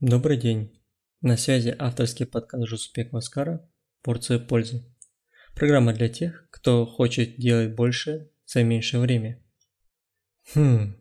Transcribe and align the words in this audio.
Добрый 0.00 0.36
день. 0.36 0.80
На 1.22 1.36
связи 1.36 1.74
авторский 1.76 2.24
подкаст 2.24 2.68
Жуспек 2.68 3.10
Маскара 3.10 3.68
«Порция 4.00 4.38
пользы». 4.38 4.84
Программа 5.56 5.92
для 5.92 6.08
тех, 6.08 6.46
кто 6.52 6.86
хочет 6.86 7.36
делать 7.36 7.74
больше 7.74 8.30
за 8.46 8.62
меньшее 8.62 9.00
время. 9.00 9.42
Хм. 10.54 10.94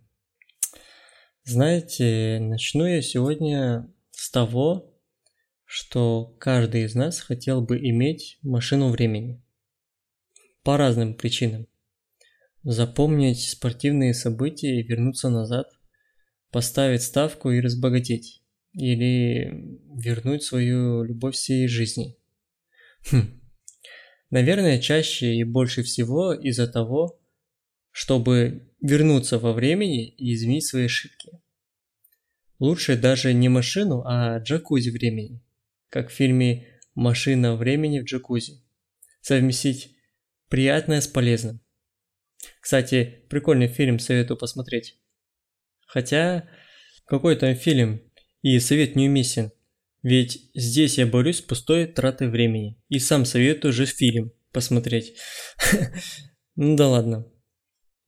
Знаете, 1.44 2.40
начну 2.42 2.88
я 2.88 3.04
сегодня 3.04 3.88
с 4.10 4.32
того, 4.32 5.00
что 5.64 6.36
каждый 6.40 6.86
из 6.86 6.96
нас 6.96 7.20
хотел 7.20 7.62
бы 7.62 7.78
иметь 7.78 8.40
машину 8.42 8.90
времени. 8.90 9.46
По 10.64 10.76
разным 10.76 11.14
причинам. 11.14 11.68
Запомнить 12.64 13.48
спортивные 13.48 14.16
события 14.16 14.80
и 14.80 14.84
вернуться 14.84 15.30
назад, 15.30 15.68
поставить 16.50 17.04
ставку 17.04 17.52
и 17.52 17.62
разбогатеть 17.62 18.42
или 18.78 19.80
вернуть 19.96 20.44
свою 20.44 21.04
любовь 21.04 21.36
всей 21.36 21.68
жизни. 21.68 22.16
Хм. 23.12 23.42
Наверное, 24.30 24.80
чаще 24.80 25.34
и 25.34 25.44
больше 25.44 25.82
всего 25.82 26.34
из-за 26.34 26.68
того, 26.68 27.20
чтобы 27.92 28.72
вернуться 28.80 29.40
во 29.40 29.54
времени 29.54 30.08
и 30.08 30.34
изменить 30.36 30.66
свои 30.66 30.86
ошибки. 30.86 31.42
Лучше 32.60 32.96
даже 32.96 33.34
не 33.34 33.50
машину, 33.50 34.04
а 34.06 34.38
джакузи 34.40 34.90
времени, 34.90 35.42
как 35.90 36.10
в 36.10 36.14
фильме 36.14 36.68
«Машина 36.94 37.56
времени 37.56 38.00
в 38.00 38.04
джакузи». 38.04 38.64
Совместить 39.22 39.96
приятное 40.50 41.02
с 41.02 41.08
полезным. 41.08 41.62
Кстати, 42.60 43.26
прикольный 43.30 43.68
фильм, 43.68 43.98
советую 43.98 44.38
посмотреть. 44.38 45.00
Хотя, 45.88 46.48
какой 47.06 47.36
там 47.36 47.56
фильм, 47.56 48.07
и 48.48 48.60
совет 48.62 48.96
неуместен, 48.96 49.52
ведь 50.04 50.50
здесь 50.56 50.98
я 50.98 51.06
борюсь 51.06 51.40
с 51.40 51.42
пустой 51.42 51.86
тратой 51.86 52.30
времени. 52.30 52.82
И 52.88 52.98
сам 52.98 53.26
советую 53.26 53.74
же 53.74 53.86
фильм 53.86 54.32
посмотреть. 54.52 55.16
Ну 56.60 56.76
да 56.76 56.88
ладно. 56.88 57.28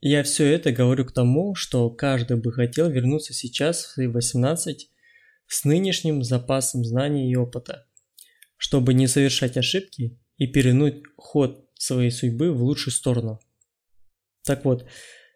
Я 0.02 0.24
все 0.24 0.48
это 0.48 0.72
говорю 0.72 1.06
к 1.06 1.12
тому, 1.12 1.54
что 1.54 1.88
каждый 1.92 2.38
бы 2.38 2.52
хотел 2.52 2.90
вернуться 2.90 3.32
сейчас 3.32 3.84
в 3.84 3.92
свои 3.92 4.08
18 4.08 4.90
с 5.46 5.66
нынешним 5.66 6.24
запасом 6.24 6.84
знаний 6.84 7.32
и 7.32 7.36
опыта, 7.36 7.86
чтобы 8.58 8.96
не 8.96 9.06
совершать 9.06 9.56
ошибки 9.56 10.18
и 10.38 10.48
перенуть 10.48 11.04
ход 11.16 11.70
своей 11.76 12.10
судьбы 12.10 12.52
в 12.52 12.64
лучшую 12.64 12.92
сторону. 12.92 13.40
Так 14.44 14.66
вот, 14.66 14.90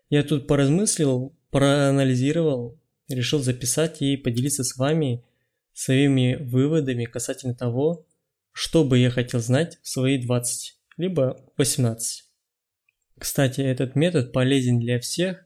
я 0.10 0.24
тут 0.24 0.48
поразмыслил, 0.48 1.38
проанализировал 1.52 2.82
решил 3.14 3.40
записать 3.40 4.02
и 4.02 4.18
поделиться 4.18 4.64
с 4.64 4.78
вами 4.78 5.24
своими 5.74 6.36
выводами 6.36 7.06
касательно 7.06 7.56
того, 7.56 8.06
что 8.52 8.84
бы 8.84 8.98
я 9.00 9.10
хотел 9.10 9.40
знать 9.40 9.80
в 9.82 9.90
свои 9.90 10.18
20, 10.18 10.78
либо 10.98 11.44
18. 11.58 12.26
Кстати, 13.18 13.62
этот 13.62 13.96
метод 13.96 14.32
полезен 14.32 14.80
для 14.80 15.00
всех, 15.00 15.46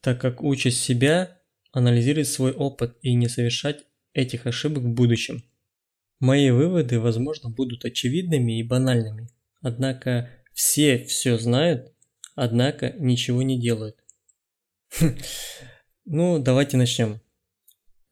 так 0.00 0.20
как 0.20 0.42
учит 0.42 0.74
себя 0.74 1.38
анализировать 1.72 2.28
свой 2.28 2.52
опыт 2.52 2.96
и 3.02 3.14
не 3.14 3.28
совершать 3.28 3.84
этих 4.12 4.46
ошибок 4.46 4.84
в 4.84 4.88
будущем. 4.88 5.44
Мои 6.20 6.50
выводы, 6.50 6.98
возможно, 6.98 7.50
будут 7.50 7.84
очевидными 7.84 8.58
и 8.58 8.64
банальными, 8.64 9.28
однако 9.60 10.30
все 10.52 11.04
все 11.04 11.38
знают, 11.38 11.92
однако 12.34 12.90
ничего 12.98 13.42
не 13.42 13.60
делают. 13.60 13.96
Ну, 16.10 16.38
давайте 16.38 16.78
начнем. 16.78 17.20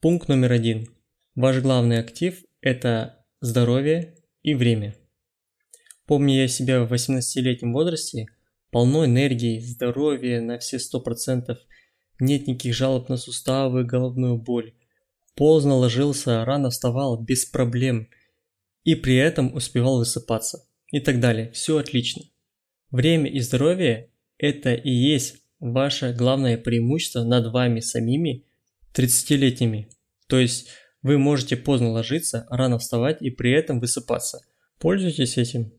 Пункт 0.01 0.27
номер 0.27 0.51
один. 0.51 0.87
Ваш 1.33 1.63
главный 1.63 1.97
актив– 1.97 2.43
это 2.61 3.25
здоровье 3.41 4.13
и 4.43 4.53
время. 4.53 4.95
Помню 6.05 6.35
я 6.35 6.47
себя 6.47 6.83
в 6.83 6.93
18-летнем 6.93 7.73
возрасте, 7.73 8.27
полно 8.69 9.03
энергии, 9.03 9.59
здоровья 9.61 10.41
на 10.41 10.59
все 10.59 10.77
100%, 10.77 11.57
нет 12.19 12.45
никаких 12.45 12.75
жалоб 12.75 13.09
на 13.09 13.17
суставы, 13.17 13.83
головную 13.83 14.37
боль. 14.37 14.75
Поздно 15.33 15.73
ложился, 15.73 16.45
рано 16.45 16.69
вставал, 16.69 17.19
без 17.19 17.45
проблем. 17.45 18.09
И 18.83 18.93
при 18.93 19.15
этом 19.15 19.55
успевал 19.55 19.97
высыпаться. 19.97 20.67
И 20.91 20.99
так 20.99 21.19
далее. 21.19 21.49
Все 21.49 21.79
отлично. 21.79 22.21
Время 22.91 23.27
и 23.27 23.39
здоровье– 23.39 24.11
это 24.37 24.75
и 24.75 24.91
есть 24.91 25.46
ваше 25.59 26.13
главное 26.13 26.57
преимущество 26.57 27.23
над 27.23 27.51
вами 27.51 27.79
самими 27.79 28.45
30-летними. 28.93 29.89
То 30.27 30.39
есть 30.39 30.67
вы 31.01 31.17
можете 31.17 31.55
поздно 31.55 31.89
ложиться, 31.89 32.45
рано 32.49 32.79
вставать 32.79 33.21
и 33.21 33.29
при 33.29 33.51
этом 33.51 33.79
высыпаться. 33.79 34.39
Пользуйтесь 34.79 35.37
этим. 35.37 35.71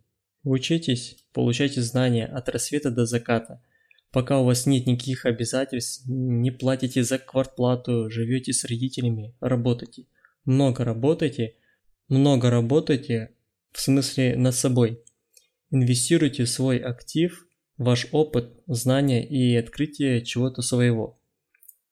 Учитесь, 0.44 1.25
получайте 1.33 1.83
знания 1.83 2.27
от 2.27 2.49
рассвета 2.49 2.91
до 2.91 3.06
заката. 3.06 3.62
Пока 4.11 4.39
у 4.39 4.44
вас 4.44 4.65
нет 4.65 4.87
никаких 4.87 5.27
обязательств, 5.27 6.05
не 6.06 6.50
платите 6.50 7.03
за 7.03 7.19
квартплату, 7.19 8.09
живете 8.09 8.53
с 8.53 8.65
родителями, 8.65 9.34
работайте. 9.41 10.06
Много 10.45 10.84
работайте, 10.84 11.56
много 12.09 12.49
работайте, 12.49 13.34
в 13.72 13.81
смысле 13.81 14.37
над 14.37 14.55
собой. 14.55 15.03
Инвестируйте 15.71 16.45
в 16.45 16.49
свой 16.49 16.78
актив– 16.78 17.45
ваш 17.78 18.09
опыт, 18.12 18.61
знания 18.66 19.27
и 19.27 19.56
открытие 19.56 20.25
чего-то 20.25 20.62
своего. 20.62 21.22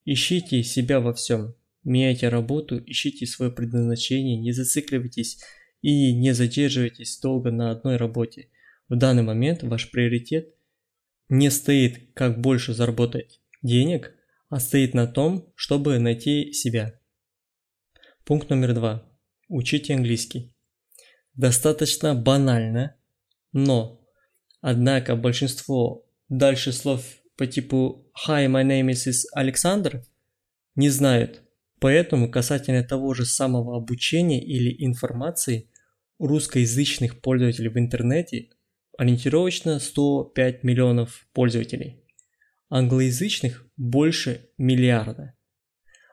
Ищите 0.04 0.62
себя 0.62 1.00
во 1.00 1.14
всем, 1.14 1.54
меняйте 1.84 2.28
работу, 2.28 2.82
ищите 2.84 3.26
свое 3.26 3.50
предназначение, 3.50 4.36
не 4.36 4.52
зацикливайтесь 4.52 5.42
и 5.80 6.12
не 6.14 6.32
задерживайтесь 6.32 7.18
долго 7.20 7.50
на 7.50 7.70
одной 7.70 7.96
работе. 7.96 8.50
В 8.88 8.96
данный 8.96 9.22
момент 9.22 9.62
ваш 9.62 9.90
приоритет 9.90 10.54
не 11.28 11.50
стоит, 11.50 12.12
как 12.14 12.40
больше 12.40 12.72
заработать 12.72 13.40
денег, 13.62 14.12
а 14.48 14.60
стоит 14.60 14.94
на 14.94 15.06
том, 15.06 15.52
чтобы 15.56 15.98
найти 15.98 16.52
себя. 16.52 17.00
Пункт 18.24 18.50
номер 18.50 18.74
два. 18.74 19.08
Учите 19.48 19.94
английский. 19.94 20.54
Достаточно 21.34 22.14
банально, 22.14 22.96
но 23.52 24.05
Однако 24.68 25.14
большинство 25.14 26.04
дальше 26.28 26.72
слов 26.72 27.04
по 27.36 27.46
типу 27.46 28.10
«Hi, 28.26 28.48
my 28.48 28.64
name 28.66 28.88
is 28.90 29.22
Alexander» 29.38 30.02
не 30.74 30.90
знают. 30.90 31.42
Поэтому 31.78 32.28
касательно 32.28 32.82
того 32.82 33.14
же 33.14 33.26
самого 33.26 33.76
обучения 33.76 34.44
или 34.44 34.74
информации 34.84 35.70
русскоязычных 36.18 37.20
пользователей 37.20 37.68
в 37.68 37.78
интернете 37.78 38.48
ориентировочно 38.98 39.78
105 39.78 40.64
миллионов 40.64 41.28
пользователей. 41.32 42.02
Англоязычных 42.68 43.64
больше 43.76 44.48
миллиарда. 44.58 45.34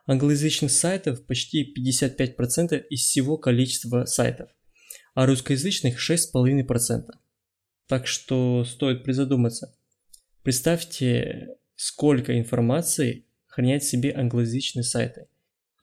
Англоязычных 0.05 0.69
сайтов 0.69 1.25
почти 1.25 1.73
55% 1.75 2.85
из 2.87 2.99
всего 2.99 3.39
количества 3.39 4.05
сайтов, 4.05 4.51
а 5.15 5.25
русскоязычных 5.25 5.97
6,5%. 5.97 7.22
Так 7.87 8.07
что 8.07 8.63
стоит 8.63 9.03
призадуматься. 9.03 9.75
Представьте, 10.41 11.57
сколько 11.75 12.37
информации 12.37 13.25
хранят 13.45 13.83
себе 13.83 14.13
англоязычные 14.13 14.83
сайты. 14.83 15.27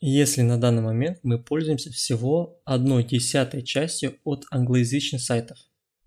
Если 0.00 0.40
на 0.40 0.58
данный 0.58 0.82
момент 0.82 1.18
мы 1.22 1.42
пользуемся 1.42 1.90
всего 1.90 2.60
одной 2.64 3.04
десятой 3.04 3.62
частью 3.62 4.18
от 4.24 4.44
англоязычных 4.50 5.20
сайтов. 5.20 5.58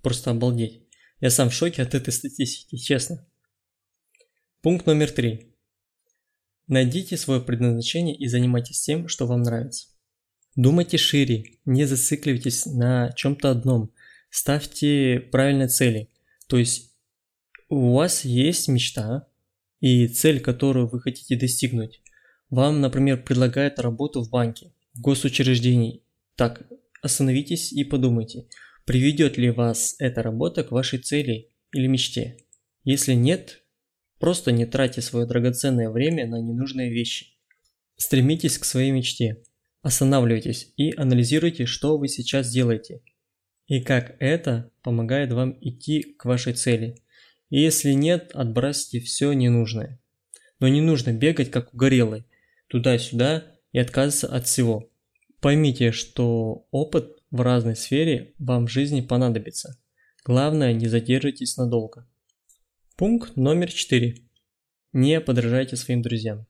Просто 0.02 0.32
обалдеть. 0.32 0.82
Я 1.22 1.30
сам 1.30 1.50
в 1.50 1.54
шоке 1.54 1.84
от 1.84 1.94
этой 1.94 2.12
статистики, 2.12 2.76
честно. 2.78 3.26
Пункт 4.62 4.88
номер 4.88 5.12
три. 5.12 5.56
Найдите 6.68 7.18
свое 7.18 7.40
предназначение 7.40 8.16
и 8.16 8.28
занимайтесь 8.28 8.82
тем, 8.82 9.08
что 9.08 9.28
вам 9.28 9.44
нравится. 9.44 9.88
Думайте 10.56 10.98
шире, 10.98 11.60
не 11.66 11.86
зацикливайтесь 11.86 12.66
на 12.66 13.12
чем-то 13.12 13.52
одном– 13.52 13.92
ставьте 14.34 15.20
правильные 15.20 15.68
цели. 15.68 16.10
То 16.48 16.58
есть 16.58 16.96
у 17.70 17.94
вас 17.94 18.26
есть 18.26 18.68
мечта 18.68 19.28
и 19.80 20.08
цель, 20.08 20.40
которую 20.40 20.88
вы 20.88 21.00
хотите 21.00 21.36
достигнуть. 21.36 22.02
Вам, 22.50 22.82
например, 22.82 23.24
предлагают 23.24 23.80
работу 23.80 24.24
в 24.24 24.32
банке, 24.32 24.74
в 24.96 25.02
госучреждении. 25.02 26.04
Так, 26.36 26.64
остановитесь 27.04 27.72
и 27.72 27.84
подумайте, 27.84 28.48
приведет 28.86 29.38
ли 29.38 29.52
вас 29.52 29.96
эта 30.00 30.24
работа 30.24 30.64
к 30.64 30.72
вашей 30.72 30.98
цели 30.98 31.50
или 31.72 31.86
мечте. 31.86 32.38
Если 32.84 33.14
нет, 33.14 33.64
просто 34.20 34.52
не 34.52 34.66
тратьте 34.66 35.02
свое 35.02 35.28
драгоценное 35.28 35.92
время 35.92 36.26
на 36.26 36.42
ненужные 36.42 36.92
вещи. 36.92 37.38
Стремитесь 37.98 38.58
к 38.58 38.66
своей 38.66 38.90
мечте. 38.90 39.44
Останавливайтесь 39.84 40.74
и 40.76 40.92
анализируйте, 40.96 41.68
что 41.68 42.00
вы 42.00 42.08
сейчас 42.08 42.50
делаете– 42.50 43.02
и 43.68 43.82
как 43.82 44.16
это 44.20 44.72
помогает 44.82 45.32
вам 45.32 45.58
идти 45.62 46.04
к 46.04 46.26
вашей 46.26 46.54
цели. 46.54 46.96
И 47.50 47.60
если 47.60 47.92
нет, 47.92 48.32
отбросьте 48.34 49.00
все 49.00 49.34
ненужное. 49.34 50.00
Но 50.60 50.68
не 50.68 50.82
нужно 50.82 51.14
бегать 51.14 51.52
как 51.52 51.74
угорелый, 51.74 52.26
туда-сюда 52.68 53.44
и 53.72 53.80
отказываться 53.80 54.28
от 54.36 54.48
всего. 54.48 54.90
Поймите, 55.40 55.92
что 55.92 56.68
опыт 56.72 57.18
в 57.32 57.42
разной 57.42 57.76
сфере 57.76 58.34
вам 58.40 58.68
в 58.68 58.72
жизни 58.72 59.02
понадобится. 59.02 59.78
Главное, 60.24 60.74
не 60.74 60.88
задержитесь 60.88 61.58
надолго. 61.58 62.08
Пункт 62.96 63.36
номер 63.36 63.72
4. 63.72 64.16
Не 64.94 65.20
подражайте 65.20 65.76
своим 65.76 66.02
друзьям. 66.02 66.46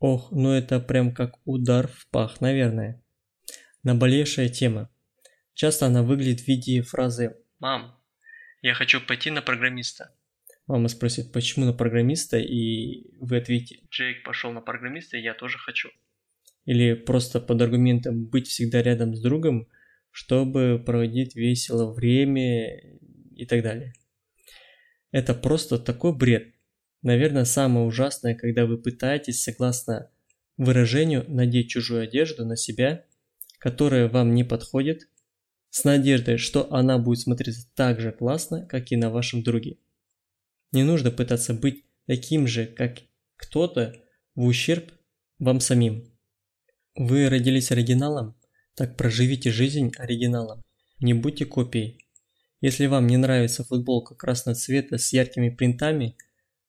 Ох, 0.00 0.32
ну 0.32 0.52
это 0.52 0.80
прям 0.80 1.14
как 1.14 1.38
удар 1.44 1.88
в 1.88 2.08
пах, 2.10 2.40
наверное. 2.40 3.02
Наболевшая 3.82 4.48
тема. 4.48 4.90
Часто 5.60 5.84
она 5.84 6.02
выглядит 6.02 6.40
в 6.40 6.48
виде 6.48 6.80
фразы 6.80 7.36
«Мам, 7.58 7.94
я 8.62 8.72
хочу 8.72 8.98
пойти 8.98 9.30
на 9.30 9.42
программиста». 9.42 10.10
Мама 10.66 10.88
спросит, 10.88 11.32
почему 11.32 11.66
на 11.66 11.74
программиста, 11.74 12.38
и 12.38 13.14
вы 13.18 13.36
ответите, 13.36 13.82
Джейк 13.90 14.24
пошел 14.24 14.52
на 14.52 14.62
программиста, 14.62 15.18
и 15.18 15.20
я 15.20 15.34
тоже 15.34 15.58
хочу. 15.58 15.90
Или 16.64 16.94
просто 16.94 17.40
под 17.40 17.60
аргументом 17.60 18.24
быть 18.24 18.48
всегда 18.48 18.82
рядом 18.82 19.14
с 19.14 19.20
другом, 19.20 19.68
чтобы 20.10 20.82
проводить 20.82 21.36
весело 21.36 21.92
время 21.92 22.80
и 23.36 23.44
так 23.44 23.62
далее. 23.62 23.92
Это 25.10 25.34
просто 25.34 25.78
такой 25.78 26.16
бред. 26.16 26.54
Наверное, 27.02 27.44
самое 27.44 27.84
ужасное, 27.84 28.34
когда 28.34 28.64
вы 28.64 28.78
пытаетесь, 28.78 29.42
согласно 29.42 30.10
выражению, 30.56 31.26
надеть 31.28 31.68
чужую 31.68 32.04
одежду 32.04 32.46
на 32.46 32.56
себя, 32.56 33.04
которая 33.58 34.08
вам 34.08 34.34
не 34.34 34.42
подходит, 34.42 35.10
с 35.70 35.84
надеждой, 35.84 36.36
что 36.36 36.72
она 36.72 36.98
будет 36.98 37.20
смотреться 37.20 37.68
так 37.74 38.00
же 38.00 38.12
классно, 38.12 38.66
как 38.66 38.92
и 38.92 38.96
на 38.96 39.10
вашем 39.10 39.42
друге. 39.42 39.78
Не 40.72 40.82
нужно 40.82 41.10
пытаться 41.10 41.54
быть 41.54 41.84
таким 42.06 42.46
же, 42.46 42.66
как 42.66 42.98
кто-то, 43.36 43.94
в 44.34 44.44
ущерб 44.44 44.92
вам 45.38 45.60
самим. 45.60 46.12
Вы 46.94 47.28
родились 47.28 47.70
оригиналом, 47.72 48.36
так 48.74 48.96
проживите 48.96 49.50
жизнь 49.50 49.92
оригиналом. 49.96 50.62
Не 51.00 51.14
будьте 51.14 51.46
копией. 51.46 52.04
Если 52.60 52.86
вам 52.86 53.06
не 53.06 53.16
нравится 53.16 53.64
футболка 53.64 54.14
красного 54.14 54.54
цвета 54.54 54.98
с 54.98 55.12
яркими 55.12 55.48
принтами, 55.48 56.16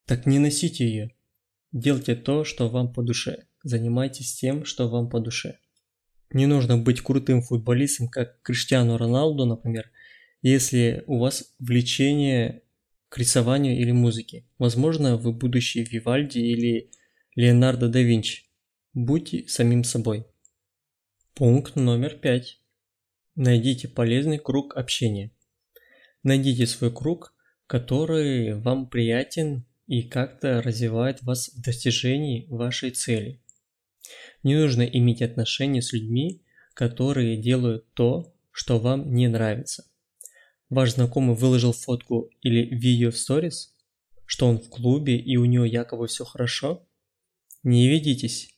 так 0.06 0.25
не 0.25 0.39
носите 0.39 0.86
ее. 0.86 1.12
Делайте 1.71 2.15
то, 2.15 2.44
что 2.44 2.69
вам 2.69 2.94
по 2.94 3.03
душе. 3.03 3.45
Занимайтесь 3.63 4.33
тем, 4.36 4.65
что 4.65 4.88
вам 4.89 5.09
по 5.09 5.19
душе. 5.19 5.59
Не 6.33 6.45
нужно 6.45 6.77
быть 6.77 7.01
крутым 7.01 7.41
футболистом, 7.41 8.07
как 8.07 8.41
Криштиану 8.41 8.97
Роналду, 8.97 9.45
например, 9.45 9.91
если 10.41 11.03
у 11.07 11.19
вас 11.19 11.53
влечение 11.59 12.63
к 13.09 13.17
рисованию 13.17 13.77
или 13.77 13.91
музыке. 13.91 14.45
Возможно, 14.57 15.17
вы 15.17 15.33
будущий 15.33 15.83
Вивальди 15.83 16.39
или 16.39 16.89
Леонардо 17.35 17.89
да 17.89 18.01
Винчи. 18.01 18.43
Будьте 18.93 19.45
самим 19.47 19.83
собой. 19.83 20.25
Пункт 21.33 21.75
номер 21.75 22.15
пять. 22.15 22.61
Найдите 23.35 23.89
полезный 23.89 24.37
круг 24.37 24.77
общения. 24.77 25.31
Найдите 26.23 26.65
свой 26.67 26.93
круг, 26.93 27.33
который 27.67 28.53
вам 28.53 28.89
приятен 28.89 29.65
и 29.87 30.03
как-то 30.03 30.61
развивает 30.61 31.21
вас 31.23 31.49
в 31.49 31.61
достижении 31.61 32.45
вашей 32.49 32.91
цели. 32.91 33.41
Не 34.43 34.55
нужно 34.55 34.81
иметь 34.81 35.21
отношения 35.21 35.81
с 35.81 35.93
людьми, 35.93 36.41
которые 36.73 37.38
делают 37.38 37.91
то, 37.93 38.33
что 38.51 38.79
вам 38.79 39.13
не 39.13 39.27
нравится. 39.27 39.85
Ваш 40.69 40.93
знакомый 40.93 41.35
выложил 41.35 41.73
фотку 41.73 42.29
или 42.41 42.63
видео 42.73 43.11
в 43.11 43.17
сторис, 43.17 43.75
что 44.25 44.47
он 44.47 44.59
в 44.59 44.69
клубе 44.69 45.17
и 45.17 45.38
у 45.38 45.45
него 45.45 45.65
якобы 45.65 46.07
все 46.07 46.23
хорошо. 46.23 46.88
Не 47.63 47.88
ведитесь. 47.88 48.55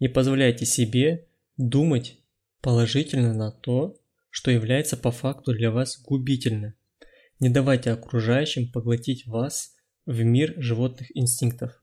Не 0.00 0.08
позволяйте 0.08 0.66
себе 0.66 1.28
думать 1.56 2.18
положительно 2.60 3.32
на 3.32 3.52
то, 3.52 3.96
что 4.30 4.50
является 4.50 4.96
по 4.96 5.12
факту 5.12 5.54
для 5.54 5.70
вас 5.70 6.02
губительно. 6.02 6.74
Не 7.38 7.48
давайте 7.48 7.92
окружающим 7.92 8.70
поглотить 8.72 9.26
вас 9.26 9.76
в 10.06 10.22
мир 10.22 10.54
животных 10.56 11.16
инстинктов. 11.16 11.80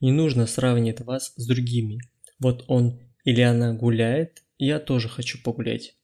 Не 0.00 0.12
нужно 0.12 0.46
сравнивать 0.46 1.00
вас 1.00 1.32
с 1.36 1.46
другими, 1.46 2.00
вот 2.38 2.64
он 2.68 3.00
или 3.24 3.40
она 3.40 3.74
гуляет, 3.74 4.42
я 4.58 4.78
тоже 4.78 5.08
хочу 5.08 5.42
погулять. 5.42 5.96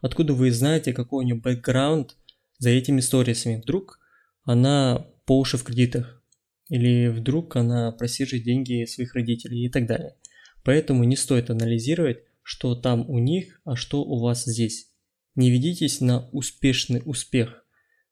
Откуда 0.00 0.34
вы 0.34 0.50
знаете, 0.50 0.92
какой 0.92 1.24
у 1.24 1.26
нее 1.26 1.34
бэкграунд 1.34 2.16
за 2.58 2.70
этими 2.70 3.00
сторисами? 3.00 3.60
Вдруг 3.60 3.98
она 4.44 5.06
по 5.26 5.38
уши 5.38 5.58
в 5.58 5.64
кредитах, 5.64 6.22
или 6.68 7.08
вдруг 7.08 7.56
она 7.56 7.92
просижит 7.92 8.44
деньги 8.44 8.84
своих 8.84 9.14
родителей 9.14 9.66
и 9.66 9.68
так 9.68 9.86
далее. 9.86 10.16
Поэтому 10.64 11.04
не 11.04 11.16
стоит 11.16 11.50
анализировать, 11.50 12.18
что 12.42 12.74
там 12.74 13.08
у 13.08 13.18
них, 13.18 13.60
а 13.64 13.76
что 13.76 14.02
у 14.02 14.20
вас 14.20 14.44
здесь. 14.44 14.90
Не 15.34 15.50
ведитесь 15.50 16.00
на 16.00 16.28
успешный 16.30 17.02
успех. 17.04 17.64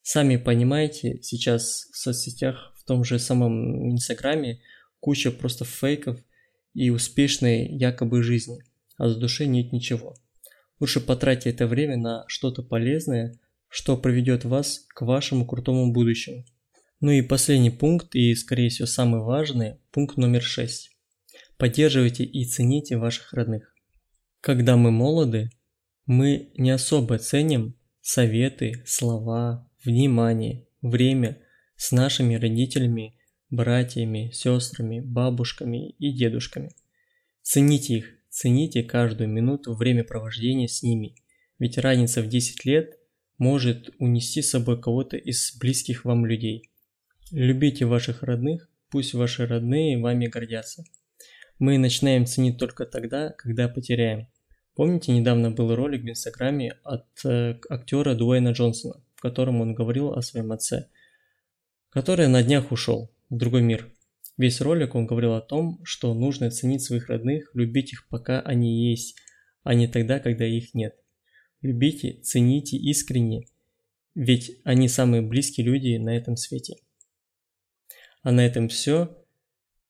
Сами 0.03 0.37
понимаете, 0.37 1.21
сейчас 1.23 1.89
в 1.93 1.97
соцсетях, 1.97 2.75
в 2.77 2.85
том 2.85 3.05
же 3.05 3.19
самом 3.19 3.93
Инстаграме, 3.93 4.61
куча 5.01 5.31
просто 5.31 5.65
фейков, 5.65 6.21
и 6.75 6.91
успешной 6.91 7.67
якобы 7.67 8.23
жизни, 8.23 8.59
а 8.97 9.09
с 9.09 9.17
души 9.17 9.47
нет 9.47 9.73
ничего. 9.73 10.15
Лучше 10.81 11.01
потратьте 11.01 11.51
это 11.51 11.67
время 11.67 11.97
на 11.97 12.25
что-то 12.29 12.63
полезное, 12.63 13.39
что 13.69 13.97
приведет 13.97 14.45
вас 14.45 14.87
к 14.89 15.03
вашему 15.03 15.47
крутому 15.47 15.93
будущему. 15.93 16.45
Ну 17.01 17.11
и 17.11 17.23
последний 17.23 17.71
пункт, 17.71 18.15
и 18.15 18.35
скорее 18.35 18.71
всего 18.71 18.87
самый 18.87 19.21
важный, 19.21 19.79
пункт 19.93 20.17
номер 20.17 20.43
6. 20.43 20.91
Поддерживайте 21.57 22.25
и 22.25 22.45
цените 22.45 22.97
ваших 22.97 23.33
родных. 23.33 23.75
Когда 24.41 24.77
мы 24.77 24.91
молоды, 24.91 25.51
мы 26.07 26.51
не 26.57 26.71
особо 26.71 27.19
ценим 27.19 27.77
советы, 28.01 28.83
слова, 28.87 29.69
внимание, 29.85 30.67
время 30.81 31.39
с 31.77 31.93
нашими 31.93 32.37
родителями 32.37 33.18
братьями, 33.51 34.31
сестрами, 34.33 35.01
бабушками 35.01 35.91
и 35.91 36.13
дедушками. 36.13 36.71
Цените 37.43 37.95
их, 37.95 38.15
цените 38.29 38.83
каждую 38.83 39.29
минуту 39.29 39.75
времяпровождения 39.75 40.67
с 40.67 40.83
ними, 40.83 41.15
ведь 41.59 41.79
разница 41.79 42.23
в 42.23 42.29
10 42.29 42.65
лет 42.65 42.99
может 43.39 43.91
унести 43.99 44.43
с 44.43 44.51
собой 44.51 44.81
кого-то 44.81 45.17
из 45.17 45.57
близких 45.59 46.05
вам 46.05 46.27
людей. 46.27 46.71
Любите 47.31 47.85
ваших 47.85 48.23
родных, 48.23 48.69
пусть 48.91 49.15
ваши 49.15 49.47
родные 49.47 49.99
вами 49.99 50.27
гордятся. 50.27 50.85
Мы 51.59 51.79
начинаем 51.79 52.27
ценить 52.27 52.59
только 52.59 52.85
тогда, 52.87 53.31
когда 53.31 53.69
потеряем. 53.69 54.29
Помните, 54.75 55.13
недавно 55.13 55.51
был 55.51 55.75
ролик 55.75 56.03
в 56.03 56.09
Инстаграме 56.09 56.75
от 56.85 57.07
э, 57.25 57.59
актера 57.69 58.15
Дуэйна 58.15 58.51
Джонсона, 58.51 59.03
в 59.17 59.21
котором 59.21 59.61
он 59.61 59.75
говорил 59.75 60.13
о 60.13 60.23
своем 60.23 60.53
отце, 60.53 60.89
который 61.91 62.29
на 62.29 62.45
днях 62.45 62.71
ушел 62.71 63.11
другой 63.31 63.63
мир. 63.63 63.93
Весь 64.37 64.61
ролик 64.61 64.95
он 64.95 65.07
говорил 65.07 65.35
о 65.35 65.41
том, 65.41 65.81
что 65.85 66.15
нужно 66.15 66.51
ценить 66.51 66.83
своих 66.83 67.09
родных, 67.09 67.51
любить 67.55 67.93
их 67.93 68.09
пока 68.09 68.41
они 68.41 68.91
есть, 68.91 69.17
а 69.65 69.75
не 69.75 69.89
тогда, 69.89 70.21
когда 70.21 70.47
их 70.47 70.75
нет. 70.75 70.95
Любите, 71.61 72.21
цените 72.23 72.77
искренне, 72.77 73.49
ведь 74.15 74.61
они 74.65 74.89
самые 74.89 75.23
близкие 75.23 75.67
люди 75.67 75.97
на 75.97 76.17
этом 76.17 76.37
свете. 76.37 76.77
А 78.23 78.33
на 78.33 78.45
этом 78.45 78.69
все. 78.69 79.17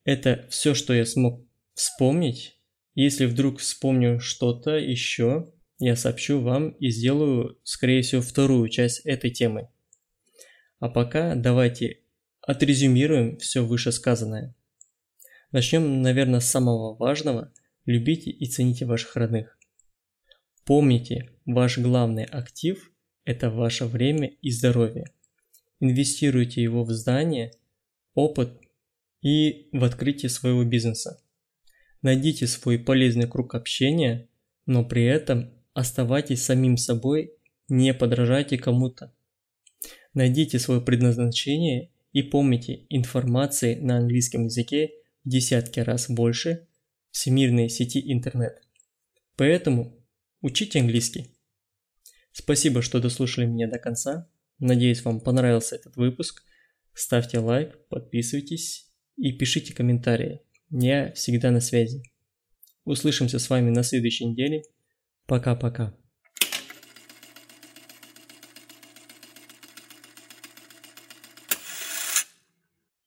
Это 0.05 0.47
все, 0.51 0.75
что 0.75 0.95
я 0.95 1.05
смог 1.05 1.47
вспомнить. 1.75 2.59
Если 2.95 3.27
вдруг 3.27 3.59
вспомню 3.59 4.21
что-то 4.21 4.77
еще, 4.77 5.53
я 5.79 5.95
сообщу 5.95 6.41
вам 6.41 6.71
и 6.71 6.91
сделаю, 6.91 7.59
скорее 7.63 8.03
всего, 8.03 8.21
вторую 8.21 8.69
часть 8.69 9.01
этой 9.07 9.31
темы. 9.31 9.69
А 10.81 10.89
пока 10.89 11.35
давайте 11.35 12.01
Отрезюмируем 12.49 13.37
все 13.37 13.63
вышесказанное. 13.63 14.55
Начнем, 15.53 16.01
наверное, 16.01 16.41
с 16.41 16.49
самого 16.49 16.97
важного. 16.97 17.53
Любите 17.85 18.31
и 18.31 18.47
цените 18.47 18.87
ваших 18.87 19.17
родных. 19.17 19.59
Помните, 20.65 21.29
ваш 21.45 21.77
главный 21.77 22.25
актив– 22.25 22.91
это 23.27 23.51
ваше 23.51 23.85
время 23.85 24.29
и 24.41 24.51
здоровье. 24.51 25.13
Инвестируйте 25.79 26.63
его 26.63 26.85
в 26.85 26.91
здание, 26.91 27.53
опыт 28.15 28.59
и 29.21 29.69
в 29.73 29.85
открытие 29.85 30.31
своего 30.31 30.65
бизнеса. 30.65 31.21
Найдите 32.01 32.47
свой 32.47 32.79
полезный 32.79 33.29
круг 33.29 33.57
общения, 33.57 34.27
но 34.65 34.87
при 34.87 35.05
этом 35.05 35.53
оставайтесь 35.75 36.45
самим 36.45 36.79
собой, 36.79 37.35
не 37.69 37.93
подражайте 37.93 38.57
кому-то. 38.57 39.13
Найдите 40.15 40.59
свое 40.59 40.81
предназначение 40.81 41.91
и 42.13 42.23
помните, 42.23 42.87
информации 42.89 43.75
на 43.77 43.99
английском 43.99 44.45
языке 44.45 44.91
в 45.25 45.29
десятки 45.29 45.81
раз 45.81 46.09
больше 46.09 46.69
всемирной 47.11 47.69
сети 47.69 48.13
интернет. 48.13 48.63
Поэтому 49.37 50.05
учите 50.41 50.81
английский. 50.81 51.35
Спасибо, 52.33 52.83
что 52.83 53.01
дослушали 53.01 53.47
меня 53.47 53.69
до 53.69 53.79
конца. 53.79 54.31
Надеюсь, 54.59 55.05
вам 55.05 55.21
понравился 55.21 55.77
этот 55.77 55.97
выпуск. 55.97 56.43
Ставьте 56.95 57.39
лайк, 57.39 57.79
подписывайтесь 57.89 58.91
и 59.17 59.33
пишите 59.33 59.75
комментарии. 59.75 60.41
Я 60.71 61.13
всегда 61.13 61.51
на 61.51 61.61
связи. 61.61 62.03
Услышимся 62.85 63.39
с 63.39 63.51
вами 63.51 63.71
на 63.71 63.83
следующей 63.83 64.27
неделе. 64.27 64.63
Пока-пока. 65.27 65.95